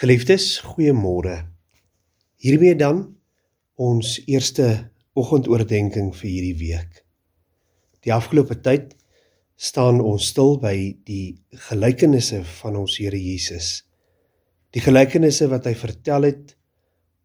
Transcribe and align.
Geliefdes, 0.00 0.62
goeiemôre. 0.64 1.34
Hiermee 2.40 2.72
dan 2.72 3.02
ons 3.76 4.14
eerste 4.24 4.64
oggendoordenkings 5.12 6.16
vir 6.16 6.30
hierdie 6.30 6.54
week. 6.56 7.02
Die 8.00 8.12
afgelope 8.14 8.56
tyd 8.64 8.94
staan 9.60 10.00
ons 10.00 10.30
stil 10.32 10.56
by 10.62 10.72
die 11.04 11.42
gelykenisse 11.66 12.40
van 12.62 12.78
ons 12.80 12.94
Here 12.96 13.20
Jesus. 13.20 13.68
Die 14.72 14.80
gelykenisse 14.80 15.50
wat 15.52 15.68
hy 15.68 15.74
vertel 15.82 16.30
het 16.30 16.56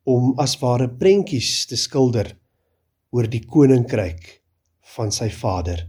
om 0.03 0.33
as 0.43 0.57
ware 0.59 0.89
prentjies 0.91 1.53
te 1.71 1.79
skilder 1.79 2.33
oor 3.15 3.31
die 3.31 3.45
koninkryk 3.47 4.27
van 4.97 5.15
sy 5.15 5.29
Vader. 5.31 5.79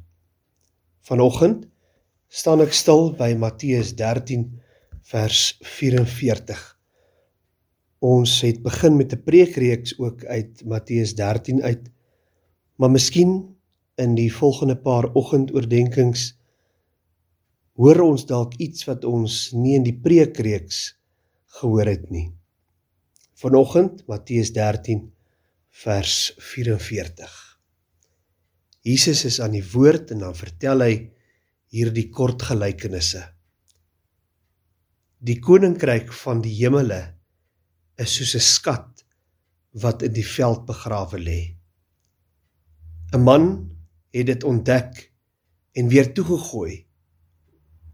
Vanoggend 1.11 1.67
staan 2.31 2.63
ek 2.63 2.79
stil 2.79 3.11
by 3.19 3.33
Matteus 3.35 3.91
13 3.99 4.47
vers 5.11 5.45
44. 5.81 6.76
Ons 8.05 8.41
het 8.45 8.63
begin 8.63 8.97
met 8.97 9.13
'n 9.13 9.23
preekreeks 9.23 9.99
ook 9.99 10.25
uit 10.25 10.65
Matteus 10.65 11.15
13 11.15 11.63
uit. 11.63 11.91
Maar 12.77 12.91
miskien 12.91 13.57
in 13.97 14.15
die 14.15 14.33
volgende 14.33 14.77
paar 14.77 15.15
oggendoordenkings 15.15 16.39
hoor 17.73 18.01
ons 18.01 18.27
dalk 18.27 18.55
iets 18.55 18.85
wat 18.85 19.05
ons 19.05 19.53
nie 19.53 19.75
in 19.75 19.83
die 19.83 19.97
preekreeks 19.97 20.99
gehoor 21.47 21.87
het 21.87 22.11
nie. 22.11 22.33
Vanoggend 23.35 24.07
Matteus 24.07 24.53
13 24.53 25.13
vers 25.71 26.35
44. 26.39 27.59
Jesus 28.81 29.25
is 29.25 29.41
aan 29.41 29.53
die 29.53 29.65
woord 29.73 30.11
en 30.11 30.19
dan 30.19 30.35
vertel 30.35 30.81
hy 30.81 31.11
hierdie 31.69 32.09
kort 32.11 32.43
gelykenisse. 32.43 33.25
Die 35.19 35.41
koninkryk 35.41 36.13
van 36.13 36.41
die 36.41 36.55
hemele 36.55 37.16
is 37.97 38.15
soos 38.17 38.35
'n 38.37 38.41
skat 38.41 39.05
wat 39.83 40.03
in 40.03 40.13
die 40.13 40.27
veld 40.27 40.67
begrawe 40.67 41.19
lê. 41.19 41.57
'n 43.13 43.23
Man 43.23 43.45
het 44.11 44.27
dit 44.27 44.45
ontdek 44.45 45.13
en 45.73 45.89
weer 45.89 46.13
toegegooi. 46.15 46.87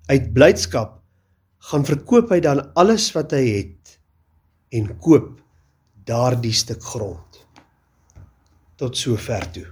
Uit 0.07 0.33
blydskap 0.33 1.03
gaan 1.59 1.85
verkoop 1.85 2.31
hy 2.31 2.41
dan 2.41 2.73
alles 2.75 3.13
wat 3.15 3.31
hy 3.31 3.45
het 3.47 3.99
en 4.71 4.99
koop 4.99 5.41
daardie 6.07 6.53
stuk 6.53 6.83
grond. 6.83 7.47
Tot 8.77 8.97
sover 8.97 9.47
toe. 9.53 9.67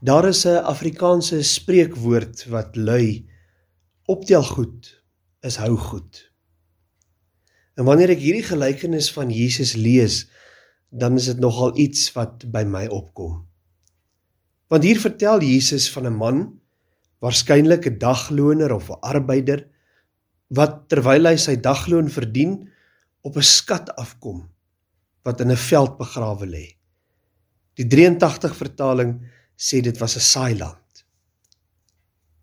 Daar 0.00 0.28
is 0.28 0.46
'n 0.46 0.64
Afrikaanse 0.64 1.42
spreekwoord 1.42 2.46
wat 2.48 2.76
lui: 2.76 3.26
Optel 4.06 4.42
goed 4.42 5.02
is 5.40 5.56
hou 5.56 5.76
goed. 5.76 6.27
En 7.78 7.86
wanneer 7.86 8.10
ek 8.10 8.22
hierdie 8.22 8.46
gelykenis 8.46 9.12
van 9.14 9.30
Jesus 9.30 9.76
lees, 9.78 10.24
dan 10.90 11.14
is 11.20 11.28
dit 11.30 11.38
nogal 11.38 11.76
iets 11.78 12.08
wat 12.16 12.48
by 12.50 12.64
my 12.66 12.88
opkom. 12.90 13.44
Want 14.68 14.84
hier 14.84 14.98
vertel 15.00 15.44
Jesus 15.46 15.86
van 15.94 16.06
'n 16.10 16.18
man, 16.18 16.38
waarskynlik 17.22 17.86
'n 17.86 17.98
dagloner 17.98 18.74
of 18.74 18.90
'n 18.90 19.00
arbeider, 19.00 19.68
wat 20.48 20.88
terwyl 20.88 21.26
hy 21.26 21.36
sy 21.36 21.56
dagloon 21.56 22.10
verdien, 22.10 22.68
op 23.22 23.36
'n 23.36 23.42
skat 23.42 23.94
afkom 23.96 24.48
wat 25.22 25.40
in 25.40 25.50
'n 25.50 25.56
veld 25.56 25.98
begrawe 25.98 26.46
lê. 26.46 26.66
Die 27.74 27.86
83 27.86 28.56
vertaling 28.56 29.20
sê 29.56 29.80
dit 29.80 29.98
was 29.98 30.16
'n 30.16 30.20
saailand. 30.20 31.04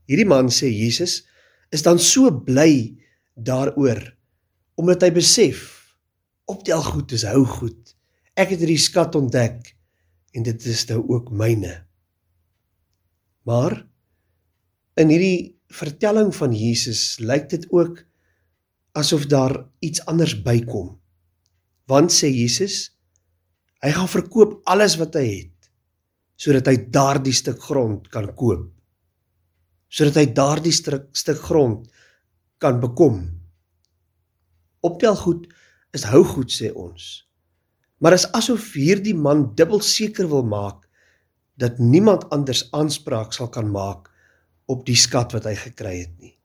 Hierdie 0.07 0.27
man 0.27 0.47
sê 0.47 0.69
Jesus 0.69 1.25
is 1.71 1.81
dan 1.81 1.99
so 1.99 2.31
bly 2.31 2.95
daaroor 3.35 4.15
omdat 4.79 5.05
hy 5.05 5.11
besef 5.15 5.63
optel 6.51 6.83
goed 6.85 7.13
is 7.15 7.25
hou 7.27 7.43
goed. 7.47 7.95
Ek 8.35 8.51
het 8.53 8.61
hierdie 8.61 8.81
skat 8.81 9.15
ontdek 9.17 9.71
en 10.35 10.45
dit 10.45 10.67
is 10.67 10.83
nou 10.91 10.99
ook 11.15 11.31
myne. 11.31 11.73
Maar 13.47 13.77
in 14.99 15.11
hierdie 15.13 15.55
vertelling 15.75 16.31
van 16.35 16.53
Jesus 16.55 17.17
lyk 17.23 17.49
dit 17.53 17.65
ook 17.71 18.03
asof 18.95 19.25
daar 19.31 19.57
iets 19.83 20.03
anders 20.07 20.35
bykom. 20.43 20.93
Want 21.89 22.13
sê 22.13 22.29
Jesus, 22.31 22.91
hy 23.83 23.91
gaan 23.95 24.09
verkoop 24.11 24.61
alles 24.71 24.99
wat 25.01 25.17
hy 25.19 25.27
het 25.31 25.51
sodat 26.35 26.67
hy 26.67 26.77
daardie 26.91 27.35
stuk 27.35 27.61
grond 27.63 28.09
kan 28.11 28.27
koop 28.35 28.75
sodat 29.95 30.19
hy 30.19 30.25
daardie 30.35 30.73
stuk, 30.75 31.09
stuk 31.15 31.39
grond 31.39 31.85
kan 32.59 32.81
bekom. 32.83 33.21
Optel 34.85 35.17
goed 35.19 35.47
is 35.95 36.05
hou 36.11 36.23
goed 36.27 36.51
sê 36.53 36.71
ons. 36.71 37.25
Maar 38.03 38.17
is 38.17 38.27
asof 38.37 38.73
hierdie 38.75 39.15
man 39.17 39.47
dubbel 39.57 39.81
seker 39.81 40.27
wil 40.29 40.45
maak 40.45 40.83
dat 41.59 41.79
niemand 41.79 42.27
anders 42.35 42.65
aanspraak 42.75 43.33
sal 43.33 43.49
kan 43.49 43.71
maak 43.71 44.11
op 44.71 44.83
die 44.87 44.97
skat 44.99 45.33
wat 45.35 45.47
hy 45.47 45.55
gekry 45.57 45.95
het 46.03 46.13
nie. 46.19 46.35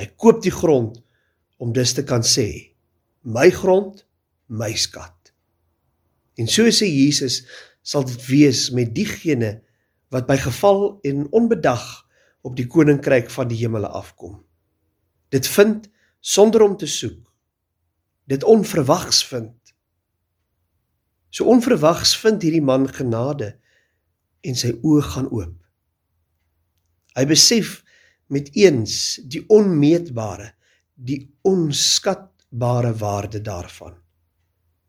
Hy 0.00 0.06
koop 0.16 0.40
die 0.42 0.54
grond 0.54 1.02
om 1.60 1.74
dus 1.76 1.92
te 1.94 2.06
kan 2.08 2.24
sê 2.24 2.72
my 3.20 3.50
grond, 3.52 4.06
my 4.48 4.72
skat. 4.72 5.32
En 6.40 6.48
so 6.48 6.64
sê 6.72 6.88
Jesus 6.88 7.42
sal 7.84 8.06
dit 8.08 8.22
wees 8.30 8.68
met 8.72 8.94
diegene 8.96 9.58
wat 10.10 10.26
by 10.28 10.38
geval 10.40 10.98
en 11.06 11.26
onbedag 11.36 11.84
op 12.42 12.56
die 12.56 12.66
koninkryk 12.66 13.28
van 13.30 13.50
die 13.50 13.60
hemele 13.60 13.90
afkom. 13.92 14.40
Dit 15.30 15.46
vind 15.46 15.90
sonder 16.20 16.64
om 16.64 16.76
te 16.76 16.88
soek. 16.88 17.29
Dit 18.30 18.44
onverwags 18.46 19.24
vind. 19.26 19.56
So 21.34 21.50
onverwags 21.50 22.14
vind 22.22 22.42
hierdie 22.46 22.62
man 22.62 22.86
genade 22.90 23.56
en 24.46 24.58
sy 24.58 24.70
oë 24.86 25.02
gaan 25.08 25.30
oop. 25.34 25.56
Hy 27.18 27.24
besef 27.26 27.80
met 28.30 28.52
eens 28.54 29.18
die 29.26 29.42
onmeetbare, 29.50 30.52
die 30.94 31.24
onskatbare 31.46 32.92
waarde 33.00 33.42
daarvan. 33.42 33.96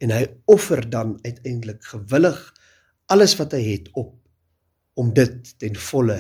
En 0.02 0.14
hy 0.14 0.26
offer 0.50 0.84
dan 0.90 1.18
uiteindelik 1.26 1.82
gewillig 1.94 2.40
alles 3.12 3.36
wat 3.42 3.58
hy 3.58 3.62
het 3.66 3.90
op 3.98 4.14
om 5.02 5.14
dit 5.18 5.54
ten 5.58 5.78
volle 5.90 6.20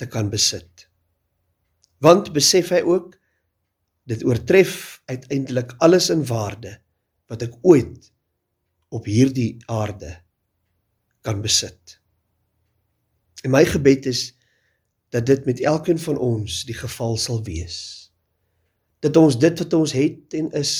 te 0.00 0.08
kan 0.08 0.32
besit. 0.32 0.88
Want 2.00 2.32
besef 2.32 2.72
hy 2.72 2.80
ook 2.84 3.16
dit 4.06 4.24
oortref 4.24 5.02
uiteindelik 5.04 5.74
alles 5.82 6.10
in 6.14 6.22
waarde 6.26 6.76
wat 7.26 7.42
ek 7.42 7.56
ooit 7.66 8.12
op 8.94 9.08
hierdie 9.10 9.56
aarde 9.66 10.12
kan 11.26 11.42
besit. 11.42 11.98
En 13.42 13.50
my 13.50 13.64
gebed 13.66 14.06
is 14.06 14.30
dat 15.14 15.26
dit 15.26 15.44
met 15.46 15.60
elkeen 15.60 15.98
van 15.98 16.18
ons 16.22 16.62
die 16.68 16.76
geval 16.78 17.18
sal 17.18 17.42
wees. 17.46 17.78
Dat 19.02 19.18
ons 19.18 19.38
dit 19.38 19.58
wat 19.58 19.74
ons 19.74 19.92
het 19.94 20.38
en 20.38 20.50
is 20.54 20.72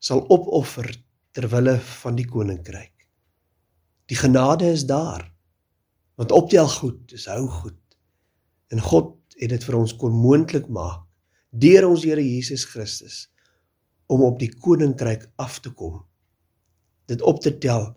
sal 0.00 0.24
opoffer 0.32 0.88
ter 1.36 1.48
wille 1.52 1.76
van 2.00 2.16
die 2.16 2.28
koninkryk. 2.28 2.92
Die 4.08 4.16
genade 4.16 4.72
is 4.72 4.86
daar. 4.88 5.28
Want 6.16 6.32
optel 6.32 6.68
goed 6.68 7.12
is 7.12 7.26
hou 7.28 7.44
goed. 7.48 7.80
En 8.72 8.80
God 8.80 9.16
het 9.36 9.52
dit 9.52 9.64
vir 9.64 9.76
ons 9.76 9.96
kon 10.00 10.12
moontlik 10.12 10.68
maak 10.72 11.03
deur 11.54 11.86
ons 11.88 12.02
Here 12.04 12.22
Jesus 12.22 12.64
Christus 12.66 13.28
om 14.10 14.24
op 14.26 14.40
die 14.40 14.50
koninkryk 14.50 15.28
af 15.40 15.60
te 15.62 15.70
kom. 15.72 16.02
Dit 17.08 17.22
op 17.22 17.40
te 17.40 17.52
tel 17.58 17.92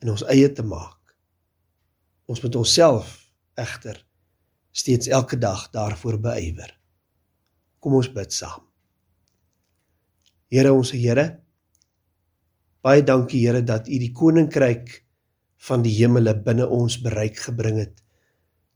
en 0.00 0.12
ons 0.14 0.24
eie 0.32 0.48
te 0.52 0.64
maak. 0.64 1.14
Ons 2.30 2.42
moet 2.44 2.56
onsself 2.56 3.16
egter 3.58 3.98
steeds 4.70 5.10
elke 5.10 5.36
dag 5.38 5.66
daarvoor 5.74 6.20
beywer. 6.22 6.70
Kom 7.80 7.96
ons 7.98 8.10
bid 8.12 8.32
saam. 8.32 8.62
Here 10.50 10.72
ons 10.74 10.92
Here, 10.94 11.26
baie 12.82 13.02
dankie 13.06 13.42
Here 13.44 13.62
dat 13.66 13.88
U 13.88 13.98
die 13.98 14.12
koninkryk 14.14 15.00
van 15.66 15.82
die 15.84 15.92
hemele 15.98 16.34
binne 16.44 16.68
ons 16.70 17.00
bereik 17.02 17.38
gebring 17.48 17.82
het 17.82 17.98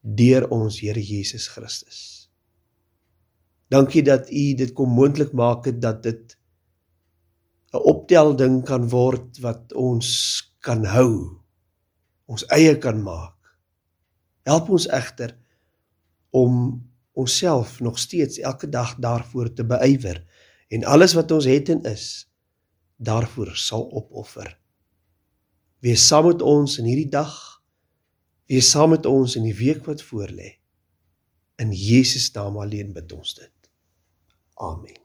deur 0.03 0.51
ons 0.53 0.81
Here 0.83 1.01
Jesus 1.01 1.49
Christus. 1.49 2.24
Dankie 3.75 4.03
dat 4.07 4.31
U 4.31 4.43
dit 4.61 4.73
kom 4.77 4.93
moontlik 4.95 5.33
maak 5.35 5.67
het 5.67 5.81
dat 5.83 6.03
dit 6.03 6.37
'n 7.75 7.83
optelding 7.91 8.63
kan 8.65 8.89
word 8.89 9.41
wat 9.43 9.73
ons 9.73 10.11
kan 10.61 10.85
hou, 10.85 11.41
ons 12.27 12.47
eie 12.47 12.79
kan 12.79 13.03
maak. 13.03 13.35
Help 14.43 14.69
ons 14.69 14.87
egter 14.87 15.37
om 16.31 16.83
onsself 17.13 17.81
nog 17.81 17.99
steeds 17.99 18.39
elke 18.39 18.69
dag 18.69 18.95
daarvoor 18.95 19.53
te 19.53 19.65
beywer 19.65 20.25
en 20.69 20.85
alles 20.85 21.13
wat 21.13 21.31
ons 21.31 21.45
het 21.45 21.69
en 21.69 21.83
is 21.83 22.31
daarvoor 22.97 23.57
sal 23.57 23.83
opoffer. 23.83 24.59
Wees 25.79 26.07
saam 26.07 26.27
met 26.27 26.43
ons 26.43 26.79
in 26.79 26.85
hierdie 26.85 27.11
dag 27.11 27.55
Wees 28.45 28.69
saam 28.71 28.93
met 28.93 29.07
ons 29.09 29.39
in 29.39 29.47
die 29.47 29.57
week 29.57 29.87
wat 29.89 30.03
voorlê. 30.05 30.51
In 31.57 31.73
Jesus 31.73 32.29
naam 32.37 32.59
alleen 32.61 32.93
bid 32.93 33.13
ons 33.17 33.33
dit. 33.39 33.54
Amen. 34.59 35.04